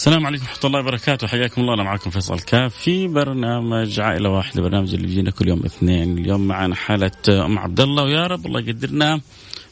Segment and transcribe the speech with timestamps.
[0.00, 1.26] السلام عليكم ورحمة الله وبركاته.
[1.26, 1.74] حياكم الله.
[1.74, 6.18] أنا معكم فيصل كاف في برنامج عائلة واحدة برنامج اللي بيجينا كل يوم اثنين.
[6.18, 8.02] اليوم معنا حالة أم عبد الله.
[8.02, 9.20] ويا رب الله يقدرنا.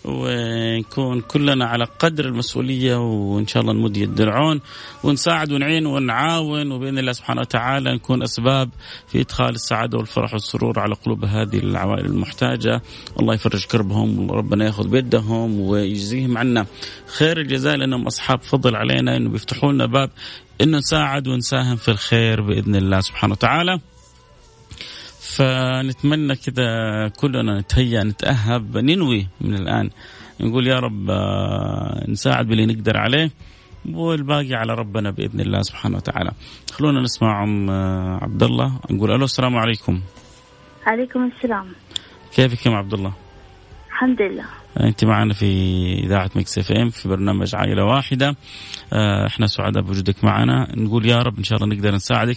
[0.08, 4.60] ونكون كلنا على قدر المسؤولية وإن شاء الله نمد يد العون
[5.02, 8.70] ونساعد ونعين ونعاون وبإذن الله سبحانه وتعالى نكون أسباب
[9.08, 12.82] في إدخال السعادة والفرح والسرور على قلوب هذه العوائل المحتاجة.
[13.20, 16.66] الله يفرج كربهم وربنا يأخذ بيدهم ويجزيهم عنا
[17.06, 20.10] خير الجزاء لأنهم أصحاب فضل علينا أنه بيفتحوا لنا باب
[20.60, 23.80] أنه نساعد ونساهم في الخير بإذن الله سبحانه وتعالى.
[25.20, 26.68] فنتمنى كذا
[27.08, 29.90] كلنا نتهيأ نتأهب ننوي من الآن
[30.40, 33.30] نقول يا رب آه، نساعد باللي نقدر عليه
[33.92, 36.30] والباقي على ربنا بإذن الله سبحانه وتعالى.
[36.72, 40.00] خلونا نسمع أم آه، عبد الله نقول ألو السلام عليكم.
[40.86, 41.66] عليكم السلام
[42.32, 43.12] كيفك يا أم عبد الله؟
[43.98, 44.44] الحمد لله.
[44.80, 45.46] أنت معنا في
[46.04, 48.36] إذاعة Mix FM في برنامج عائلة واحدة.
[48.92, 50.68] آه، إحنا سعداء بوجودك معنا.
[50.76, 52.36] نقول يا رب إن شاء الله نقدر نساعدك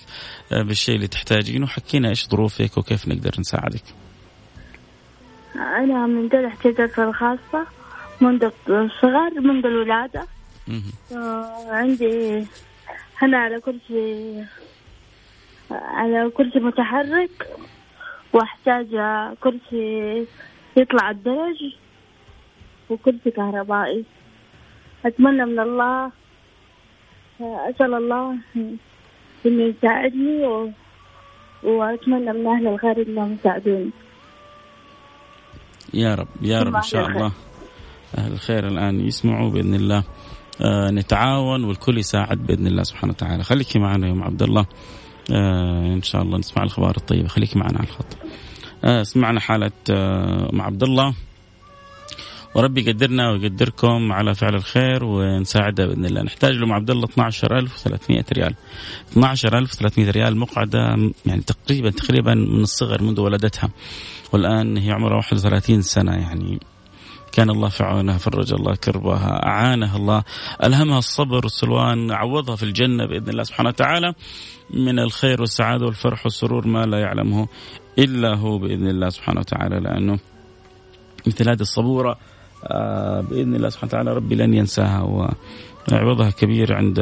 [0.52, 1.68] آه، بالشيء اللي تحتاجينه.
[1.68, 3.84] حكينا إيش ظروفك وكيف نقدر نساعدك.
[5.56, 7.66] أنا من ذوي الاحتياجات الخاصة
[8.22, 10.28] منذ الصغر منذ الولادة.
[10.68, 10.92] مهم.
[11.14, 12.46] آه، عندي
[13.22, 14.44] هنا على كرسي
[15.72, 17.48] على كرسي متحرك
[18.34, 18.88] وأحتاج
[19.42, 20.26] كرسي
[20.78, 21.76] يطلع الدرج
[22.90, 24.06] وكرسي كهربائي.
[25.06, 26.12] أتمنى من الله
[27.42, 28.38] أسأل الله
[29.46, 30.72] إنه يساعدني و...
[31.64, 33.92] وأتمنى من أهل الخير إنهم يساعدوني.
[35.94, 37.32] يا رب يا رب إن شاء الله
[38.18, 40.04] أهل الخير الآن يسمعوا بإذن الله.
[40.62, 43.44] آه نتعاون والكل يساعد بإذن الله سبحانه وتعالى.
[43.44, 44.66] خليكي معنا يا أم عبد الله.
[45.34, 47.28] آه إن شاء الله نسمع الأخبار الطيبة.
[47.28, 48.18] خليكي معنا على الخط.
[49.04, 51.14] سمعنا حالة آه أم عبد الله
[52.56, 56.22] وربي يقدرنا ويقدركم على فعل الخير ونساعدها بإذن الله.
[56.24, 58.56] نحتاج لام عبد الله 12300 ريال.
[59.12, 60.80] 12300 ريال مقعدة
[61.26, 63.70] يعني تقريبا تقريبا من الصغر منذ ولدتها.
[64.34, 66.60] والآن هي عمرها 31 سنة يعني
[67.32, 70.24] كان الله في عونها فرج الله كربها أعانها الله
[70.64, 74.14] ألهمها الصبر والسلوان عوضها في الجنة بإذن الله سبحانه وتعالى.
[74.74, 77.48] من الخير والسعادة والفرح والسرور ما لا يعلمه
[78.00, 80.20] إلا هو بإذن الله سبحانه وتعالى لأنه
[81.28, 82.18] مثل هذه الصبورة
[82.66, 85.02] آه، بإذن الله سبحانه وتعالى ربي لن ينساها
[85.92, 87.00] وعوضها كبير عند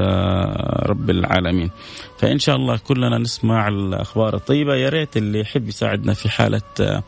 [0.85, 1.71] رب العالمين.
[2.17, 4.75] فإن شاء الله كلنا نسمع الأخبار الطيبة.
[4.75, 7.03] يا ريت اللي يحب يساعدنا في حالة آه،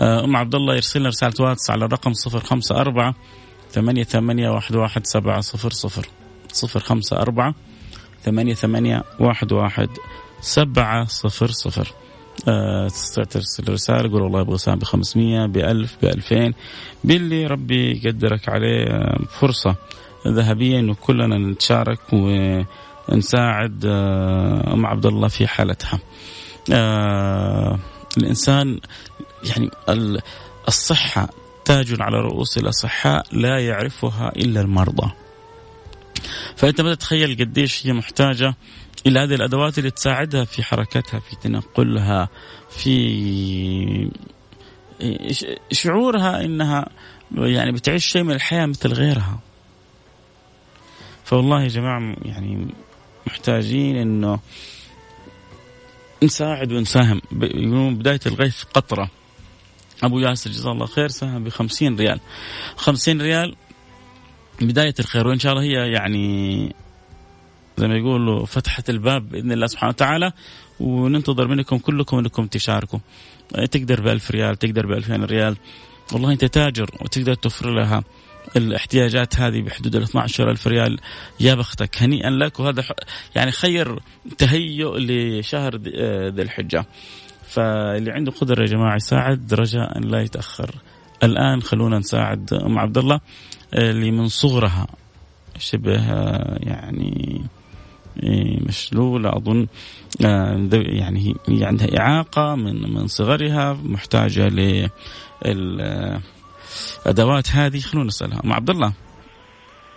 [0.00, 3.14] آه، أم عبد الله يرسل لنا رسالة واتس على الرقم 054
[3.70, 6.08] ثمانية ثمانية واحد واحد سبعة صفر صفر.
[6.52, 7.54] صفر خمسة أربعة
[8.22, 9.88] ثمانية ثمانية واحد واحد
[10.40, 11.92] سبعة صفر صفر.
[12.48, 16.52] آه، تستطيع ترسل رسالة قول والله أبغى أساهم ب 500 ب 1000 ب 2000
[17.04, 19.76] باللي ربي يقدرك عليه آه، فرصة
[20.28, 25.98] ذهبية إنه كلنا نتشارك ونساعد آه، أم عبد الله في حالتها.
[28.18, 28.80] الإنسان
[29.44, 30.20] يعني ال-
[30.68, 31.28] الصحة
[31.64, 35.10] تاج على رؤوس الأصحاء لا يعرفها إلا المرضى
[36.56, 38.54] فأنت ما تتخيل قديش هي محتاجة
[39.06, 42.28] إلى هذه الأدوات اللي تساعدها في حركتها في تنقلها
[42.70, 44.10] في
[45.72, 46.88] شعورها إنها
[47.34, 49.40] يعني بتعيش شيء من الحياة مثل غيرها.
[51.24, 52.74] فوالله يا جماعة يعني
[53.26, 54.40] محتاجين إنه
[56.22, 59.10] نساعد ونساهم يقولون بداية الغيث قطرة.
[60.02, 62.20] أبو ياسر جزاه الله خير ساهم ب 50 ريال.
[62.76, 63.56] 50 ريال
[64.60, 66.74] بداية الخير وإن شاء الله هي يعني
[67.76, 70.32] زي ما يقولوا فتحت الباب بإذن الله سبحانه وتعالى
[70.80, 72.98] وننتظر منكم كلكم أنكم تشاركوا.
[73.70, 75.56] تقدر ب 1000 ريال تقدر ب 2000 ريال.
[76.12, 78.04] والله أنت تاجر وتقدر توفر لها
[78.56, 81.00] الاحتياجات هذه بحدود ال 12 ألف ريال.
[81.40, 82.84] يا بختك هنيئا لك وهذا
[83.34, 83.98] يعني خير
[84.38, 86.86] تهيؤ لشهر ذي آه، ذي الحجة.
[87.48, 90.74] فاللي عنده قدرة يا جماعة يساعد رجاء لا يتأخر.
[91.22, 93.20] الآن خلونا نساعد أم عبد الله
[93.74, 94.86] آه، اللي من صغرها
[95.58, 97.40] شبه آه، يعني
[98.24, 99.66] آه، مشلولة أظن
[100.24, 104.88] آه، يعني هي عندها إعاقة من من صغرها محتاجة ل
[105.46, 106.20] ال-
[107.06, 107.80] أدوات هذه.
[107.80, 108.40] خلونا نسألها.
[108.44, 108.92] أم عبد الله؟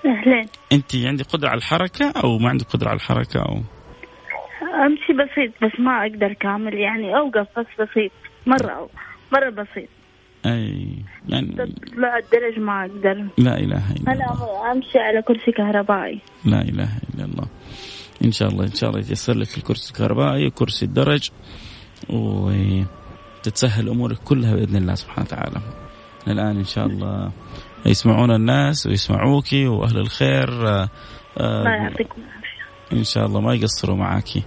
[0.05, 0.45] أهلين.
[0.71, 3.61] أنت عندك قدرة على الحركة أو ما عندك قدرة على الحركة أو؟
[4.85, 6.73] أمشي بسيط بس ما أقدر كامل.
[6.73, 8.11] يعني أوقف بس بسيط.
[8.47, 8.89] مرة
[9.31, 9.89] مرة بسيط.
[10.45, 10.95] أي
[11.29, 11.55] يعني
[11.97, 13.27] لا الدرج ما أقدر.
[13.37, 14.13] لا إله إلا الله.
[14.13, 16.19] أنا أمشي على كرسي كهربائي.
[16.45, 17.47] لا إله إلا الله.
[18.25, 21.29] إن شاء الله إن شاء الله يتيسر لك الكرسي الكهربائي وكرسي الدرج
[22.09, 25.61] وتتسهل امورك كلها بإذن الله سبحانه وتعالى.
[26.27, 27.31] الآن إن شاء الله
[27.85, 30.89] يسمعون الناس ويسمعوك وأهل الخير آه،
[31.37, 32.97] آه، الله يعطيكم العافية.
[32.99, 34.43] إن شاء الله ما يقصروا معاكي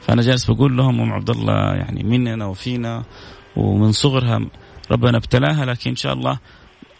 [0.00, 3.04] فأنا جالس بقول لهم أم عبد الله يعني مننا وفينا
[3.56, 4.40] ومن صغرها
[4.90, 6.38] ربنا ابتلاها لكن إن شاء الله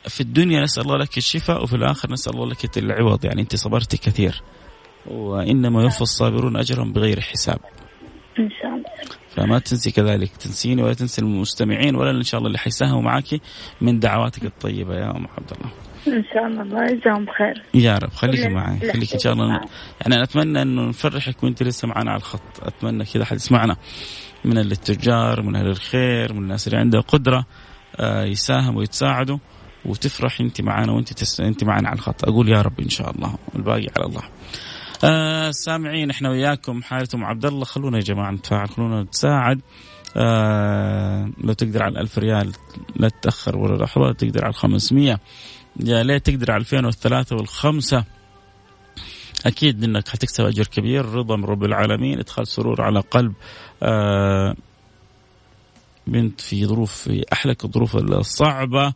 [0.09, 3.25] في الدنيا نسأل الله لك الشفاء وفي الآخر نسأل الله لك العوض.
[3.25, 4.43] يعني أنت صبرتي كثير.
[5.09, 7.59] وإنما يوفى الصابرون أجرهم بغير حساب.
[8.39, 8.85] إن شاء الله.
[9.37, 13.41] فما تنسي كذلك تنسيني ولا تنسي المستمعين ولا إن شاء الله اللي حيساهموا معك
[13.81, 15.73] من دعواتك الطيبة يا أم عبد الله.
[16.19, 16.63] إن شاء الله.
[16.63, 17.63] الله يجزاهم خير.
[17.75, 19.15] يا رب خليكي معي خليكي.
[19.15, 19.49] إن شاء الله.
[19.49, 22.41] يعني أنا أتمنى إنه نفرحك وأنت لسه معنا على الخط.
[22.63, 23.77] أتمنى كذا حد يسمعنا.
[24.45, 27.47] من التجار من أهل الخير من الناس اللي عندها قدرة
[28.01, 29.39] آه، يساهموا ويتساعدوا
[29.85, 31.41] وتفرح أنت معنا وأنت تس...
[31.41, 32.29] أنت معنا على الخط.
[32.29, 34.23] أقول يا رب إن شاء الله والباقي على الله.
[35.05, 39.61] آه سامعين إحنا وياكم حالة ام عبد الله خلونا يا جماعة نتفاعل خلونا نتساعد.
[40.17, 42.53] آه لو تقدر على الألف ريال
[42.97, 45.21] لا تتأخر ولا لحظة تقدر على 500
[45.81, 48.05] يا ليت تقدر على 2000 والثلاثة والخمسة.
[49.47, 51.05] أكيد إنك حتكسب أجر كبير.
[51.05, 53.33] رضا من رب العالمين إدخال سرور على قلب.
[53.83, 54.57] آه
[56.07, 58.93] بنت في ظروف في أحلك الظروف الصعبة.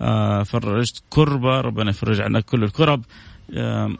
[0.00, 1.60] آه فرجت كربة.
[1.60, 3.04] ربنا يفرج عنا كل الكرب.
[3.54, 3.96] آه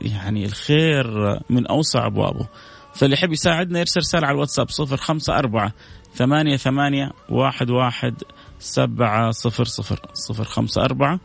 [0.00, 1.06] يعني الخير
[1.50, 2.48] من أوسع أبوابه.
[2.94, 5.72] فاللي يحب يساعدنا يرسل رسالة على الواتساب صفر خمسة أربعة
[6.14, 8.14] ثمانية ثمانية واحد واحد
[8.58, 10.00] سبعة صفر صفر.
[10.12, 11.20] صفر خمسة أربعة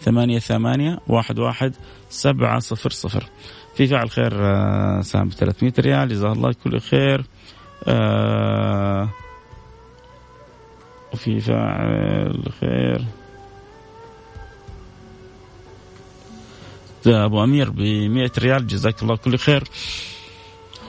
[0.00, 1.74] ثمانية ثمانية واحد واحد
[2.08, 3.24] سبعة صفر صفر.
[3.74, 6.08] في فعل خير آه، سام ب 300 ريال.
[6.08, 7.24] جزاه الله كل خير.
[7.88, 9.08] آه
[11.12, 13.04] وفي فاعل خير.
[17.06, 19.64] أبو أمير ب 100 ريال جزاك الله كل خير.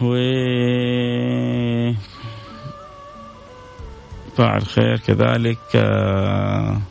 [0.01, 0.15] و
[4.37, 6.81] فاعل خير كذلك آه،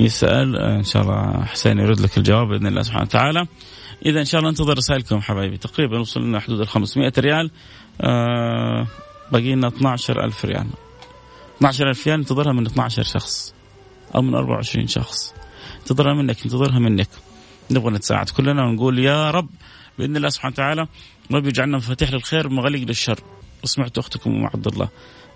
[0.00, 3.46] يسأل آه، إن شاء الله حسين يرد لك الجواب بإذن الله سبحانه وتعالى.
[4.06, 5.56] إذا إن شاء الله انتظر رسائلكم حبايبي.
[5.56, 7.50] تقريبا وصلنا حدود ال 500 ريال
[8.00, 8.86] آه
[9.32, 10.66] باقي لنا 12000 ريال.
[11.56, 13.54] 12000 ريال انتظرها من 12 شخص
[14.14, 15.34] أو من 24 شخص.
[15.78, 17.08] انتظرها منك انتظرها منك.
[17.70, 18.30] نبغى نتساعد.
[18.30, 19.48] كلنا ونقول يا رب
[19.98, 20.86] بإذن الله سبحانه وتعالى
[21.32, 23.20] رب يجعلنا مفاتيح للخير ومغاليق للشر.
[23.64, 24.88] وسمعت أختكم أم عبد الله.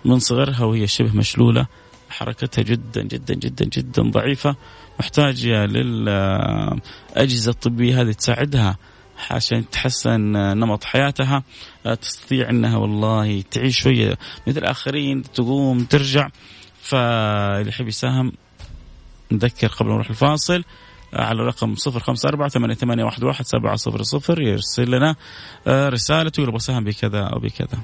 [0.05, 1.67] من صغرها وهي شبه مشلولة
[2.09, 4.55] حركتها جدا جدا جدا جدا ضعيفة.
[4.99, 8.77] محتاجه للأجهزة الطبية هذه تساعدها
[9.31, 11.43] عشان تحسن نمط حياتها.
[12.01, 14.17] تستطيع إنها والله تعيش شوية.
[14.47, 16.29] مثل الاخرين تقوم ترجع.
[16.81, 18.31] فاللي يحب يساهم
[19.31, 20.63] نذكر قبل ما نروح الفاصل
[21.13, 25.15] على رقم صفر خمسة أربعة ثمانية, ثمانية واحد, واحد سبعة صفر صفر يرسل لنا
[25.67, 27.79] آه، رسالة يقول بساهم بكذا أو بكذا.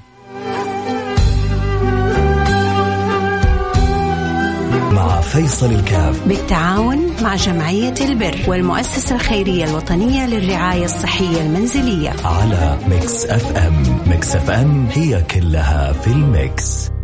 [4.92, 6.28] مع فيصل الكاف.
[6.28, 12.10] بالتعاون مع جمعية البر والمؤسسة الخيرية الوطنية للرعاية الصحية المنزلية.
[12.24, 13.82] على Mix FM.
[14.06, 16.97] Mix FM هي كلها في ال mix.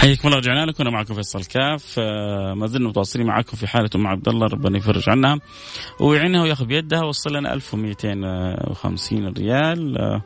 [0.00, 0.82] حياكم الله رجعنا لكم.
[0.82, 1.94] أنا معكم فيصل كاف.
[1.98, 5.38] آه، ما زلنا متواصلين معكم في حالة أم عبد الله ربنا يفرج عنها.
[6.00, 9.98] ويعينها وياخذ بيدها وصل لنا 1250 ريال.
[9.98, 10.22] آه،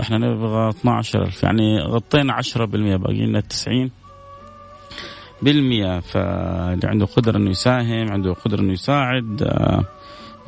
[0.00, 3.90] إحنا نبغى 12000 يعني غطينا 10% باقي لنا 90
[5.42, 9.84] بالمية فاللي عنده قدرة إنه يساهم عنده قدرة إنه يساعد آه،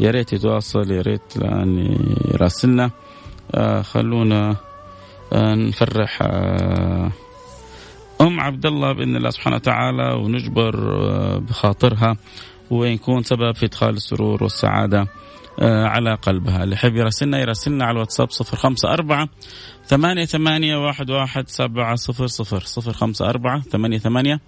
[0.00, 1.96] يا ريت يتواصل يا ريت الان
[2.34, 2.90] يراسلنا.
[3.54, 4.56] آه، خلونا
[5.34, 6.22] نفرح
[8.22, 12.16] أم عبد الله بإذن الله سبحانه وتعالى ونجبر آه، بخاطرها
[12.70, 15.06] ونكون سبب في إدخال السرور والسعادة
[15.60, 16.64] آه، على قلبها.
[16.64, 19.28] اللي يحب يراسلنا يراسلنا على الواتساب صفر خمسة أربعة
[19.84, 22.60] ثمانية ثمانية واحد واحد سبعة صفر صفر.
[22.60, 24.40] صفر خمسة أربعة ثمانية ثمانية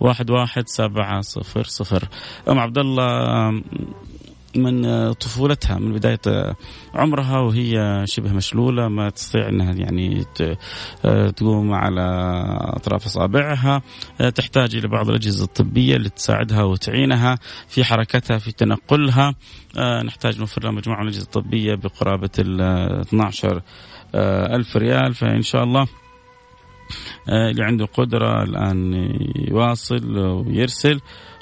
[0.00, 2.08] واحد واحد سبعة صفر صفر.
[2.48, 3.62] أم عبد الله
[4.56, 6.56] من طفولتها من بداية
[6.94, 10.24] عمرها وهي شبه مشلولة ما تستطيع أنها يعني
[11.36, 12.02] تقوم على
[12.60, 13.82] أطراف أصابعها.
[14.34, 19.34] تحتاج إلى بعض الأجهزة الطبية اللي تساعدها وتعينها في حركتها في تنقلها.
[20.04, 22.60] نحتاج نوفر لها مجموعة من الأجهزة الطبية بقرابة ال
[23.00, 23.62] 12
[24.54, 25.14] ألف ريال.
[25.14, 25.86] فإن شاء الله
[27.28, 28.94] اللي عنده قدرة الآن
[29.48, 31.00] يواصل ويرسل.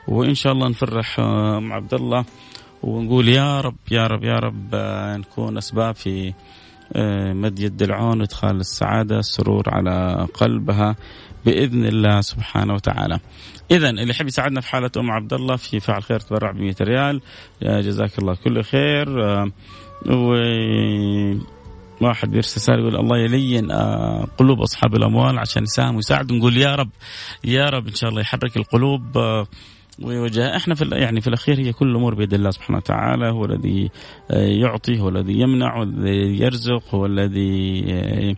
[0.09, 2.25] وإن شاء الله نفرح أم عبد الله.
[2.83, 6.33] ونقول يا رب يا رب يا رب آه، نكون أسباب في
[6.97, 10.97] آه، مد يد العون وإدخال السعادة السرور على قلبها
[11.45, 13.19] بإذن الله سبحانه وتعالى.
[13.71, 16.75] اذا اللي يحب يساعدنا في حالة أم عبد الله في فعل خير تبرع ب 100
[16.81, 17.21] ريال
[17.63, 19.25] جزاك الله كل خير.
[19.25, 19.51] آه،
[20.11, 20.35] و
[22.01, 23.73] واحد بيرسل رساله يقول الله يلين
[24.39, 26.91] قلوب أصحاب الأموال عشان يساهم ويساعد نقول يا رب
[27.45, 29.03] يا رب إن شاء الله يحرك القلوب
[30.01, 33.91] ويوجه إحنا في يعني في الأخير هي كل الأمور بيد الله سبحانه وتعالى هو الذي
[34.31, 38.37] آه، يعطي هو الذي يمنع هو الذي يرزق هو الذي آه،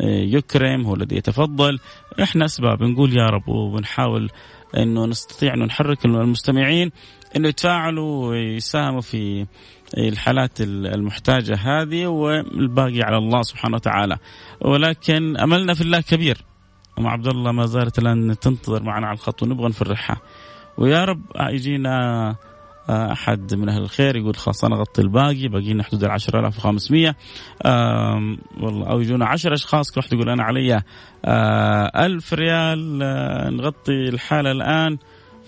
[0.00, 1.78] آه، يكرم هو الذي يتفضل.
[2.22, 4.30] إحنا أسباب نقول يا رب ونحاول
[4.76, 6.90] إنه نستطيع انه نحرك المستمعين
[7.36, 9.46] إنه يتفاعلوا ويساهموا في
[9.98, 14.16] الحالات المحتاجة هذه والباقي على الله سبحانه وتعالى.
[14.60, 16.44] ولكن أملنا في الله كبير.
[16.98, 20.20] أم عبد الله ما زالت الآن تنتظر معنا على الخط ونبغى نفرحها.
[20.78, 22.36] ويا رب يجينا
[22.88, 27.14] آه، أحد من أهل الخير يقول خلاص أنا أغطي الباقي باقي لنا حدود ال 10500
[28.60, 34.08] والله أو يجونا 10 أشخاص كل واحد يقول أنا علي 1000 آه، ريال آه، نغطي
[34.08, 34.98] الحالة الآن.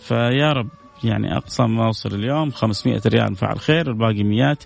[0.02, 0.68] فيا رب
[1.04, 4.64] يعني أقصى ما أوصل اليوم 500 ريال فعل خير الباقي مئات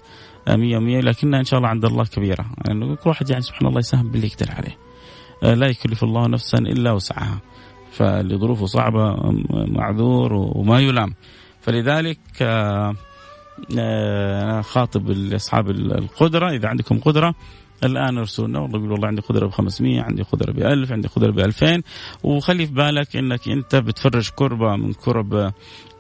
[0.49, 2.47] 100 و100 لكنها إن شاء الله عند الله كبيرة.
[2.69, 4.79] يعني كل واحد يعني سبحان الله يساهم باللي يقدر عليه.
[5.55, 7.41] لا يكلف الله نفسا إلا وسعها.
[7.93, 9.17] فاللي ظروفه صعبة
[9.51, 11.15] معذور وما يلام.
[11.61, 12.95] فلذلك آه،
[13.79, 17.35] آه، أنا خاطب أصحاب القدرة إذا عندكم قدرة
[17.85, 21.31] الآن ارسلنا والله يقول والله عندي قدرة ب 500 عندي قدرة ب 1000 عندي قدرة
[21.31, 21.83] ب 2000
[22.23, 25.53] وخلي في بالك إنك أنت بتفرج كربة من كرب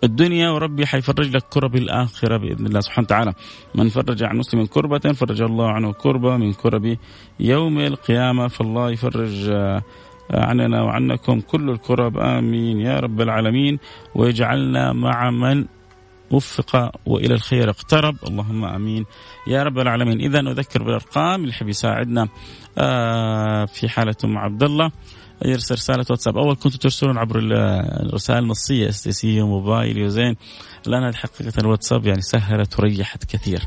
[0.04, 3.34] الدنيا وربي حيفرج لك كرب الآخرة بإذن الله سبحانه وتعالى.
[3.74, 6.96] من فرج عن مسلم كربة فرج الله عنه كربة من كرب
[7.40, 9.82] يوم القيامة فالله يفرج آه،
[10.30, 12.18] عننا وعنكم كل الكرب.
[12.18, 12.80] آمين.
[12.80, 13.78] يا رب العالمين.
[14.14, 15.64] ويجعلنا مع من
[16.30, 18.16] وفق وإلى الخير اقترب.
[18.28, 19.04] اللهم آمين.
[19.46, 20.20] يا رب العالمين.
[20.20, 22.28] إذا نذكر بالأرقام اللي يحب يساعدنا
[22.78, 24.90] آه، في حالة أم عبد الله
[25.44, 26.38] يرسل رسالة واتساب.
[26.38, 30.36] أول كنتوا ترسلون عبر الرسائل النصية STC وموبايل وزين
[30.86, 33.62] الآن الحقيقة الواتساب يعني سهلت وريحت كثير.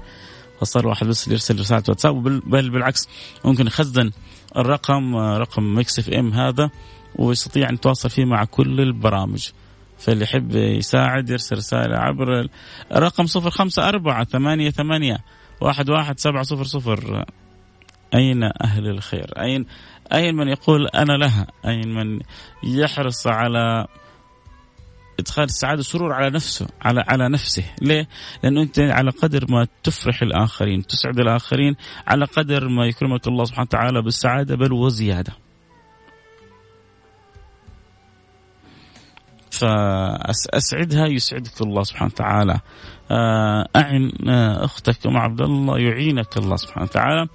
[0.61, 3.09] فصار واحد بس يرسل رسالة واتساب بل بالعكس
[3.45, 4.11] ممكن يخزن
[4.57, 6.69] الرقم رقم Mix FM هذا
[7.15, 9.49] ويستطيع أن يتواصل فيه مع كل البرامج.
[9.97, 12.47] فاللي يحب يساعد يرسل رسالة عبر
[12.91, 15.17] الرقم صفر خمسة أربعة ثمانية ثمانية
[15.61, 17.25] واحد واحد سبعة صفر صفر.
[18.15, 19.65] أين أهل الخير؟ أين
[20.13, 22.19] أين من يقول أنا لها؟ أين من
[22.63, 23.87] يحرص على
[25.19, 27.63] إدخال السعادة والسرور على نفسه على على نفسه.
[27.81, 28.07] ليه؟
[28.43, 31.75] لأنه أنت على قدر ما تفرح الآخرين تسعد الآخرين
[32.07, 35.33] على قدر ما يكرمك الله سبحانه وتعالى بالسعادة بل وزيادة.
[39.51, 42.59] فأسعدها يسعدك الله سبحانه وتعالى.
[43.11, 47.27] آه، أعن آه، أختك أم عبد الله يعينك الله سبحانه وتعالى.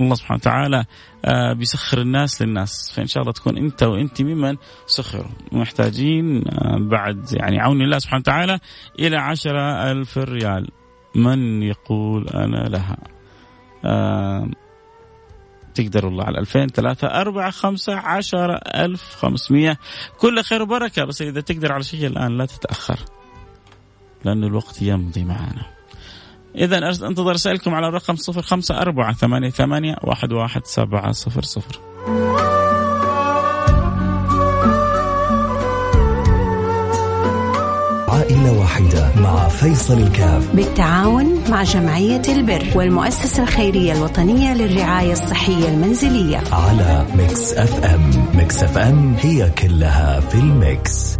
[0.00, 0.84] الله سبحانه وتعالى
[1.24, 2.92] آه، بيسخر الناس للناس.
[2.94, 5.30] فإن شاء الله تكون أنت وأنت ممن سخروا.
[5.52, 8.58] محتاجين آه، بعد يعني عون الله سبحانه وتعالى
[8.98, 10.68] إلى عشرة ألف ريال.
[11.14, 12.96] من يقول أنا لها؟
[13.84, 14.48] آه،
[15.74, 19.78] تقدر الله على ألفين ثلاثة أربعة خمسة عشرة ألف خمسمية.
[20.18, 21.04] كل خير وبركة.
[21.04, 22.98] بس إذا تقدر على شيء الآن لا تتأخر
[24.24, 25.77] لأن الوقت يمضي معنا.
[26.56, 31.80] إذا أنتظر رسائلكم على الرقم صفر خمسة أربعة ثمانية ثمانية واحد واحد سبعة صفر صفر.
[38.08, 40.54] عائلة واحدة مع فيصل الكاف.
[40.54, 46.42] بالتعاون مع جمعية البر والمؤسسة الخيرية الوطنية للرعاية الصحية المنزلية.
[46.52, 48.26] على Mix FM.
[48.34, 51.18] Mix FM هي كلها في ال mix.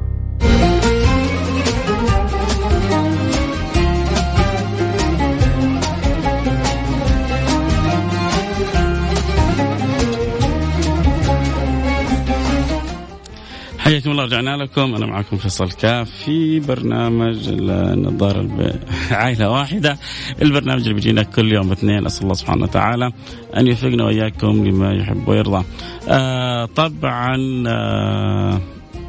[13.98, 14.94] حياكم الله رجعنا لكم.
[14.94, 18.80] أنا معكم فيصل كاف في برنامج النظارة الب...
[19.10, 19.98] عائلة واحدة.
[20.42, 23.12] البرنامج اللي بيجينا كل يوم اثنين أسأل الله سبحانه وتعالى
[23.56, 25.64] أن يوفقنا وإياكم لما يحب ويرضى.
[26.08, 28.60] آه طبعا آه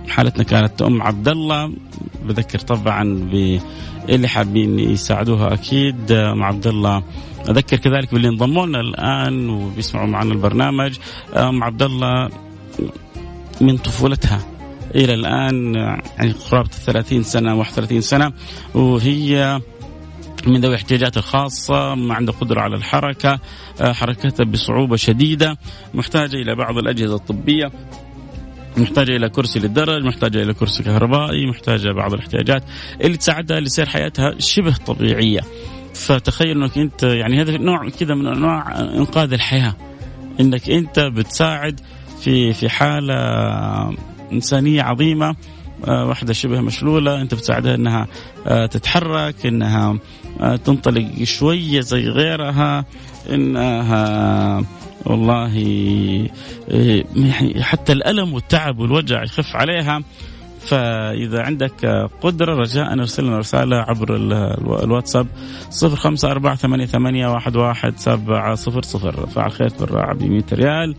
[0.08, 1.74] حالتنا كانت أم عبد الله
[2.26, 6.12] بذكر طبعا باللي حابين يساعدوها أكيد.
[6.12, 7.04] أم عبد الله
[7.50, 10.98] أذكر كذلك باللي انضموا لنا الآن وبيسمعوا معنا البرنامج.
[11.36, 12.30] أم عبد الله
[13.62, 14.49] من طفولتها.
[14.96, 15.76] إلى الآن
[16.18, 18.34] يعني قرابه 30 سنة 31 سنة
[18.74, 19.60] وهي
[20.48, 23.40] من ذوي الاحتياجات الخاصة ما عنده قدرة على الحركة
[23.82, 25.58] حركتها بصعوبة شديدة
[25.94, 27.72] محتاجة إلى بعض الأجهزة الطبية
[28.78, 32.64] محتاجة إلى كرسي للدرج محتاجة إلى كرسي كهربائي محتاجة بعض الاحتياجات
[33.02, 35.42] اللي تساعدها لسير حياتها شبه طبيعية.
[35.94, 39.76] فتخيل إنك أنت يعني هذا نوع كذا من أنواع إنقاذ الحياة.
[40.40, 41.80] إنك أنت بتساعد
[42.22, 43.16] في في حالة
[44.32, 45.36] إنسانية عظيمة
[45.88, 48.08] واحدة شبه مشلولة أنت بتساعدها إنها
[48.46, 49.98] تتحرك إنها
[50.66, 52.86] تنطلق شوية زي غيرها
[53.30, 54.64] إنها
[55.06, 55.58] والله
[56.68, 60.02] يعني حتى الألم والتعب والوجع يخف عليها.
[60.60, 61.86] فإذا عندك
[62.22, 64.16] قدرة رجاء ارسل لنا رسالة عبر
[64.84, 65.28] الواتساب
[65.70, 69.26] صفر خمسة أربعة ثمانية, ثمانية واحد, واحد سبعة صفر صفر.
[69.26, 70.96] فاعل خير بالراعة بمئة ريال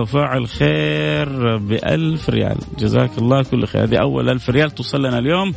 [0.00, 2.56] وفاعل خير بألف ريال.
[2.78, 3.84] جزاك الله كل خير.
[3.84, 5.54] هذه أول ألف ريال توصل لنا اليوم.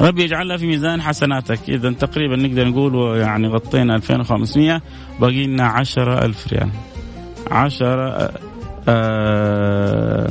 [0.00, 1.60] ربي يجعلها في ميزان حسناتك.
[1.68, 4.82] إذا تقريبا نقدر نقول يعني غطينا 2500
[5.20, 6.70] باقي لنا 10000 ريال.
[7.50, 8.30] 10
[8.88, 10.30] آه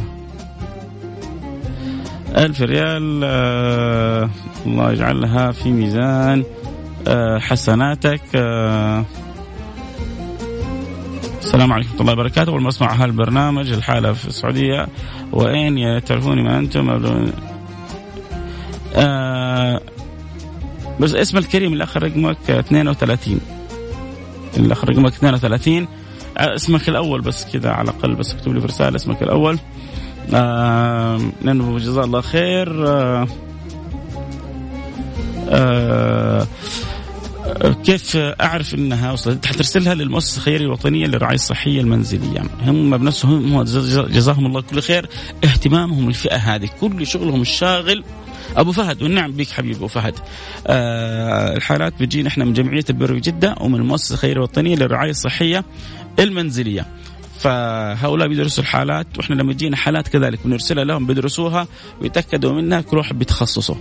[2.38, 4.30] ألف ريال آه
[4.66, 6.44] الله يجعلها في ميزان
[7.08, 9.06] آه حسناتك آه.
[11.40, 12.50] السلام عليكم ورحمة الله وبركاته.
[12.52, 14.88] أول ما أسمع هالبرنامج الحالة في السعودية
[15.32, 17.02] وين تعرفوني من أنتم؟
[21.00, 23.40] بس اسم الكريم الأخ رقمك 32
[24.58, 25.88] الأخ رقمك 32
[26.38, 29.60] اسمك الأول بس كذا على الأقل بس اكتب لي في رسالة اسمك الأول.
[30.30, 33.28] لأنه جزاه الله خير آه
[35.50, 36.48] آه
[37.84, 44.46] كيف أعرف إنها وصلت؟ حترسلها للمؤسسة الخيرية الوطنية للرعاية الصحية المنزلية، هم بنفسهم هم جزاهم
[44.46, 45.10] الله كل خير
[45.44, 48.04] اهتمامهم الفئة هذه، كل شغلهم الشاغل
[48.58, 50.14] أبو فهد والنعم بك حبيبي أبو فهد.
[50.68, 55.66] آه الحالات بتجينا إحنا من جمعية البر بجده ومن المؤسسة الخيرية الوطنية للرعاية الصحية
[56.20, 56.86] المنزلية.
[57.40, 61.68] فهؤلاء بيدرسوا الحالات وإحنا لما تجينا حالات كذلك بنرسلها لهم بيدرسوها
[62.02, 63.76] ويتاكدوا منها كل واحد بتخصصه.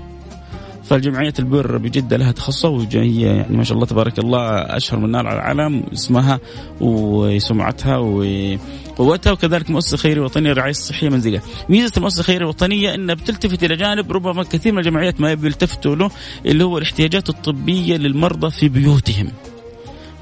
[0.84, 5.26] فالجمعية البر بجدة لها تخصص وهي يعني ما شاء الله تبارك الله أشهر من نار
[5.26, 6.40] على العالم اسمها
[6.80, 11.42] وسمعتها وقوتها وكذلك مؤسسة خيرية وطنية للرعاية الصحية المنزلية.
[11.68, 16.10] ميزة المؤسسة الخيرية الوطنية أنها بتلتفت إلى جانب ربما كثير من الجمعيات ما بيلتفتوا له
[16.46, 19.28] اللي هو الاحتياجات الطبية للمرضى في بيوتهم.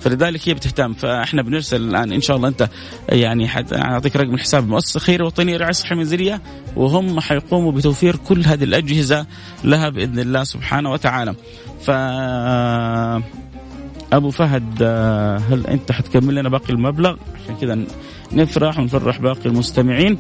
[0.05, 0.93] فلذلك هي بتهتم.
[0.93, 2.69] فاحنا بنرسل الآن إن شاء الله أنت
[3.09, 6.41] يعني أعطيك رقم الحساب المؤسسه خير وطنيه للرعايه الصحيه المنزليه
[6.77, 9.27] وهم حيقوموا بتوفير كل هذه الأجهزة
[9.65, 11.35] لها بإذن الله سبحانه وتعالى.
[11.81, 11.91] ف
[14.13, 14.83] أبو فهد
[15.51, 17.79] هل أنت حتكمل لنا باقي المبلغ؟ عشان كذا
[18.33, 20.19] نفرح ونفرح باقي المستمعين.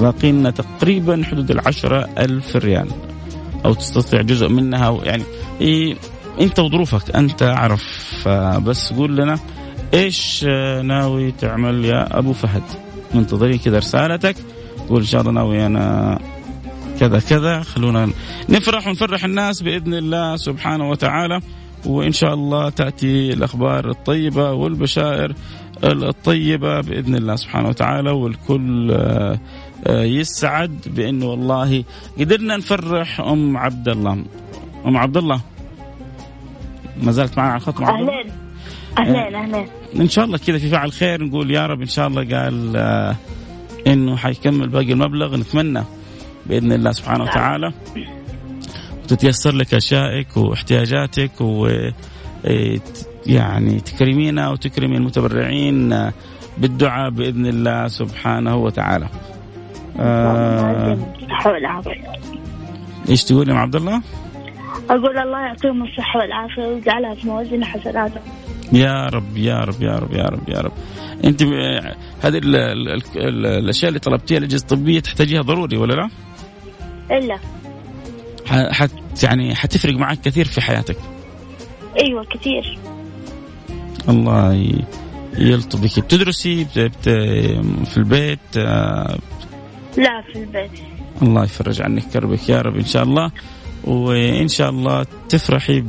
[0.00, 2.88] باقي لنا تقريبا حدود العشرة ألف ريال.
[3.64, 5.22] أو تستطيع جزء منها يعني
[5.60, 5.96] إيه
[6.40, 9.38] انت وظروفك انت اعرف بس قول لنا
[9.94, 10.44] إيش
[10.82, 12.62] ناوي تعمل يا أبو فهد؟
[13.14, 14.36] منتظرين كذا رسالتك
[14.88, 16.18] قول إن شاء الله ناوي أنا
[17.00, 17.62] كذا كذا.
[17.62, 18.10] خلونا
[18.48, 21.40] نفرح ونفرح الناس بإذن الله سبحانه وتعالى.
[21.86, 25.34] وإن شاء الله تأتي الأخبار الطيبة والبشائر
[25.84, 28.10] الطيبة بإذن الله سبحانه وتعالى.
[28.10, 28.96] والكل
[29.88, 31.84] يسعد بإنه والله
[32.18, 34.24] قدرنا نفرح أم عبد الله.
[34.86, 35.40] أم عبد الله.
[37.02, 38.32] ما زالت معنا على الخط اهلين
[38.98, 39.66] اهلين اهلين
[40.00, 43.16] إن شاء الله كذا في فعل خير نقول يا رب إن شاء الله قال آه
[43.86, 45.36] إنه حيكمل باقي المبلغ.
[45.36, 45.82] نتمنى
[46.46, 47.72] بإذن الله سبحانه وتعالى
[49.04, 51.68] وتتيسر لك أشيائك واحتياجاتك و
[53.26, 56.10] يعني تكرمينا وتكرمي المتبرعين
[56.58, 59.08] بالدعاء بإذن الله سبحانه وتعالى.
[59.98, 60.98] آه
[63.08, 64.02] إيش تقول يا عبد الله؟
[64.90, 68.22] أقول الله يعطيهم الصحة والعافية ويجعلها في موازين حسناتهم.
[68.72, 70.72] يا رب يا رب يا رب يا رب يا رب.
[71.24, 71.42] أنت
[72.22, 72.40] هذه
[73.14, 76.10] الأشياء اللي طلبتيها الاجهزه الطبيه تحتاجيها ضروري ولا لا؟
[77.18, 77.38] إلا.
[78.72, 78.90] حت
[79.22, 80.96] يعني حتفرق معك كثير في حياتك.
[82.00, 82.78] أيوه كثير.
[84.08, 84.72] الله
[85.38, 87.08] يلطف بك بتدرسي؟ بت...
[87.88, 90.70] في البيت؟ لا في البيت.
[91.22, 92.48] الله يفرج عنك كربك.
[92.48, 93.30] يا رب إن شاء الله.
[93.86, 95.84] وإن شاء الله تفرحي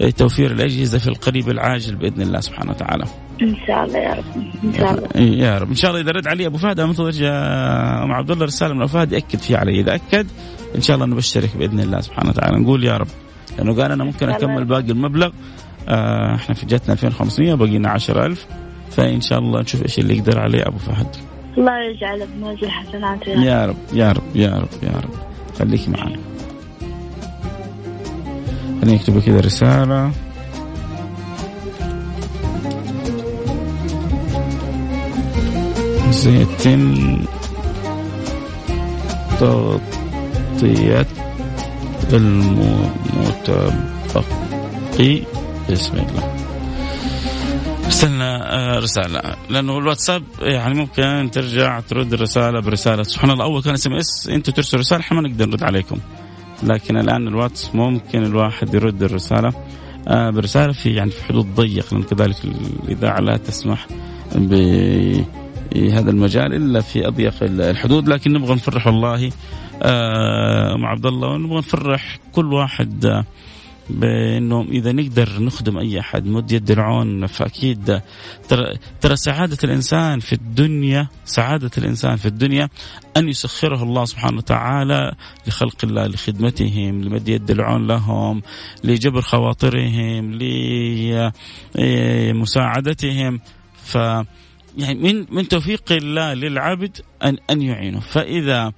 [0.00, 3.04] بتوفير الأجهزة في القريب العاجل بإذن الله سبحانه وتعالى.
[3.42, 4.24] إن شاء الله يا رب
[4.64, 5.08] إن شاء الله.
[5.44, 5.68] يا رب.
[5.68, 7.12] إن شاء الله إذا رد علي أبو فهد أنا منتظر
[8.04, 9.80] أم عبد الله رسالة من أبو فهد يأكد فيها علي.
[9.80, 10.26] إذا أكد
[10.76, 12.58] إن شاء الله نبشرك بإذن الله سبحانه وتعالى.
[12.58, 13.08] نقول يا رب
[13.58, 15.30] لأنه قال أنا ممكن أكمل باقي المبلغ.
[15.88, 18.46] آه إحنا في جاتنا 2500 باقي لنا 10000
[18.90, 21.16] فإن شاء الله نشوف إيش اللي يقدر عليه أبو فهد.
[21.58, 25.14] الله يجعله بموجه حسناته يا رب يا رب يا رب يا رب.
[25.58, 26.16] خليكي معنا.
[28.82, 30.12] خليني اكتب كذا رسالة.
[36.10, 37.18] سيتم
[39.40, 41.06] تغطية
[42.12, 42.62] المتبقي.
[45.70, 46.34] بسم الله.
[47.84, 49.36] ارسلنا آه، رسالة.
[49.50, 53.02] لأنه الواتساب يعني ممكن ترجع ترد الرساله برسالة.
[53.02, 55.98] سبحان الله أول كان SMS أنتم ترسلوا رسالة إحنا ما نقدر نرد عليكم.
[56.62, 59.52] لكن الآن الواتس ممكن الواحد يرد الرسالة.
[60.08, 62.36] آه، برسالة في يعني في حدود ضيق لأن كذلك
[62.84, 63.86] الإذاعة لا تسمح
[64.34, 68.08] بهذا المجال إلا في أضيق الحدود.
[68.08, 69.32] لكن نبغى نفرح والله
[69.82, 73.24] آه، أم عبد الله ونبغى نفرح كل واحد
[74.00, 77.26] بأنه إذا نقدر نخدم أي أحد مد يد العون.
[77.26, 78.00] فأكيد
[78.48, 82.68] ترى ترى سعادة الإنسان في الدنيا سعادة الإنسان في الدنيا
[83.16, 85.14] أن يسخره الله سبحانه وتعالى
[85.46, 88.42] لخلق الله لخدمتهم لمد يد العون لهم
[88.84, 90.32] لجبر خواطرهم
[91.74, 93.40] لمساعدتهم
[93.84, 93.94] ف
[94.78, 98.00] يعني من من توفيق الله للعبد أن أن يعينه.
[98.00, 98.72] فإذا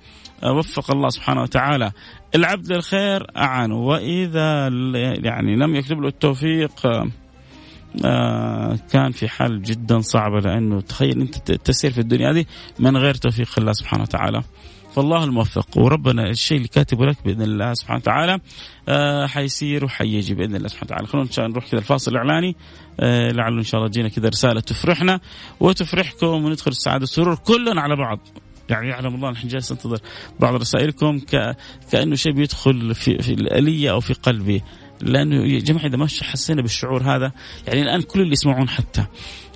[0.44, 1.92] وفق الله سبحانه وتعالى
[2.34, 3.76] العبد للخير أعانه.
[3.76, 4.68] وإذا
[5.24, 6.86] يعني لم يكتب له التوفيق
[8.04, 12.44] آه، كان في حال جدا صعبة لأنه تخيل أنت تسير في الدنيا هذه
[12.78, 14.42] من غير توفيق الله سبحانه وتعالى.
[14.94, 15.66] فالله الموفق.
[15.76, 18.38] وربنا الشيء اللي كاتبه لك بإذن الله سبحانه وتعالى
[18.88, 21.06] آه حيصير وحيجي بإذن الله سبحانه وتعالى.
[21.06, 22.56] خلونا نروح كذا الفاصل الإعلاني.
[23.00, 25.20] آه لعله إن شاء الله تجينا كذا رسالة تفرحنا
[25.60, 28.18] وتفرحكم وندخل السعادة والسرور كلنا على بعض.
[28.70, 29.98] يعني يعلم الله نحن جالس ننتظر
[30.40, 31.56] بعض رسائلكم ك...
[31.92, 34.62] كأنه شيء بيدخل في في الألية أو في قلبي.
[35.00, 37.32] لأنه يا جماعة إذا ما حسينا بالشعور هذا
[37.66, 39.04] يعني الآن كل اللي يسمعون حتى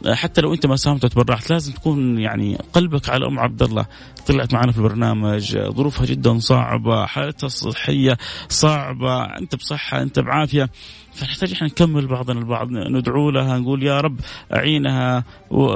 [0.07, 3.87] حتى لو أنت ما ساهمت وتبرعت لازم تكون يعني قلبك على أم عبد الله.
[4.27, 8.17] طلعت معنا في البرنامج ظروفها جدا صعبة حالتها الصحيه
[8.49, 10.71] صعبة أنت بصحة أنت بعافية.
[11.13, 14.21] فنحتاج إحنا نكمل بعضنا البعض ندعو لها نقول يا رب
[14.55, 15.67] أعينها و...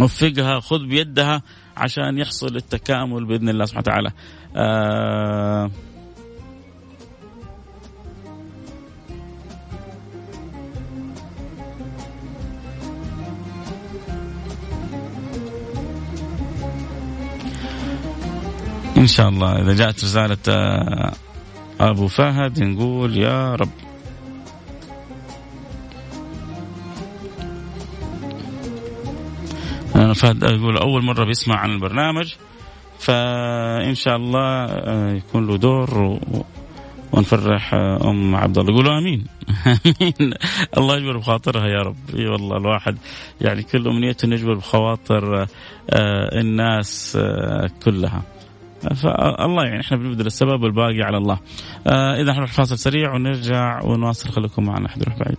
[0.00, 1.42] وفقها خذ بيدها
[1.76, 4.10] عشان يحصل التكامل بإذن الله سبحانه وتعالى.
[4.56, 5.70] آه
[18.96, 21.12] إن شاء الله إذا جاءت رسالة آه،
[21.80, 23.85] أبو فهد نقول يا رب
[30.16, 32.34] فهد يقول أول مرة بيسمع عن البرنامج
[32.98, 36.18] فإن شاء الله آه، يكون له دور
[37.12, 39.24] ونفرح آه، أم عبد الله يقولوا آمين.
[39.66, 40.34] آمين.
[40.76, 41.96] الله يجبر بخاطرها يا رب.
[42.14, 42.98] إي والله الواحد
[43.40, 45.42] يعني كل أمنيته نجبر بخواطر
[45.90, 47.18] آه، الناس
[47.84, 48.22] كلها.
[48.94, 51.38] فالله يعني إحنا بنبذل السبب والباقي على الله.
[52.20, 54.30] إذا نروح فاصل سريع ونرجع ونواصل.
[54.30, 55.38] خليكم معنا احد يروح بعيد.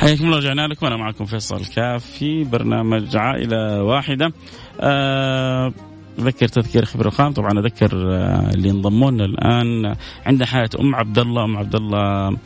[0.00, 4.32] حياكم الله رجعنا لكم أنا معكم فيصل كاف في برنامج عائلة واحدة.
[4.80, 5.72] أه
[6.18, 7.32] أذكر تذكير خبر الخام.
[7.32, 11.44] طبعا أذكر آه، اللي انضموا لنا الآن عندنا حاله أم عبد الله.
[11.44, 12.36] أم عبد الله آه،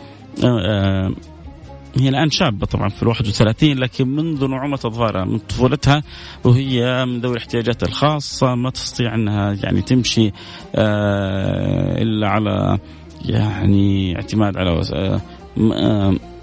[0.44, 1.10] آه،
[1.98, 6.02] هي الآن شابة طبعا في ال 31 لكن منذ نعومة اظفارها من طفولتها
[6.44, 10.32] وهي من ذوي الاحتياجات الخاصة ما تستطيع أنها يعني تمشي
[10.74, 12.78] إلا على
[13.24, 14.82] يعني اعتماد على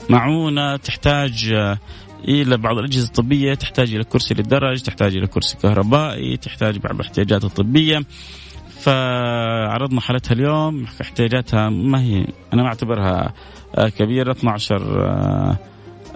[0.09, 1.77] معونة تحتاج آه،
[2.27, 7.43] إلى بعض الأجهزة الطبية تحتاج إلى كرسي للدرج تحتاج إلى كرسي كهربائي تحتاج بعض الاحتياجات
[7.43, 8.05] الطبية.
[8.79, 13.33] فعرضنا حالتها اليوم احتياجاتها ما هي؟ أنا ما أعتبرها
[13.75, 15.57] آه، كبيرة 12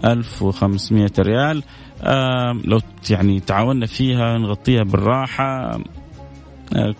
[0.05, 1.63] 1500 ريال.
[2.65, 5.43] لو يعني تعاوننا فيها نغطيها بالراحة.
[5.43, 5.79] آه،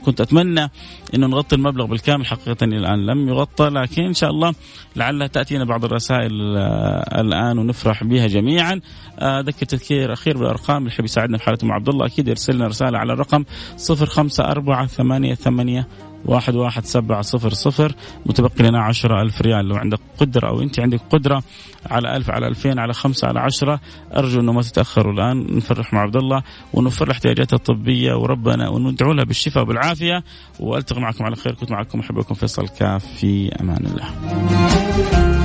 [0.06, 0.70] كنت أتمنى
[1.16, 3.06] إنه نغطي المبلغ بالكامل حقيقة الآن.
[3.06, 4.54] لم يغطى لكن إن شاء الله
[4.96, 8.82] لعلها تأتينا بعض الرسائل آه، الآن ونفرح بها جميعا.
[9.20, 12.56] آه، أذكر تذكير أخير بالأرقام اللي يحب يساعدنا في حالة ام عبد الله أكيد يرسل
[12.56, 13.44] لنا رسالة على الرقم
[13.78, 15.86] 05488
[16.26, 17.96] واحد واحد سبعة صفر صفر.
[18.26, 19.66] متبقي لنا عشرة ألف ريال.
[19.68, 21.44] لو عندك قدرة أو أنت عندك قدرة
[21.86, 23.80] على ألف على ألفين على خمسة على عشرة
[24.16, 25.58] أرجو أنه ما تتأخروا الآن.
[25.58, 30.24] نفرح مع عبد الله ونوفر احتياجاتها الطبية وربنا وندعو لها بالشفاء والعافية.
[30.60, 31.54] وألتقي معكم على خير.
[31.54, 32.36] كنت معكم أحبكم.
[32.36, 35.45] فيصل كاف في أمان الله.